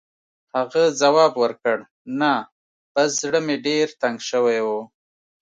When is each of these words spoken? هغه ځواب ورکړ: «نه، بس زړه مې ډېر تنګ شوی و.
هغه 0.55 0.83
ځواب 1.01 1.33
ورکړ: 1.43 1.77
«نه، 2.19 2.33
بس 2.93 3.09
زړه 3.21 3.39
مې 3.45 3.55
ډېر 3.67 3.87
تنګ 4.01 4.17
شوی 4.29 4.59
و. 4.65 4.67